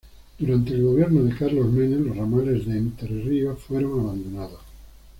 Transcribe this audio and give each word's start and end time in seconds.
Durante 0.39 0.73
el 0.73 0.81
gobierno 0.81 1.21
de 1.23 1.35
Carlos 1.37 1.71
Menem 1.71 2.07
los 2.07 2.17
ramales 2.17 2.65
de 2.65 2.75
Entre 2.75 3.07
Ríos 3.21 3.59
fueron 3.59 3.99
abandonados. 3.99 4.61